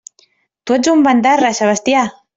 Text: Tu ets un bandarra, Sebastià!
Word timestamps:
Tu 0.65 0.73
ets 0.77 0.89
un 0.95 1.03
bandarra, 1.09 1.53
Sebastià! 1.61 2.07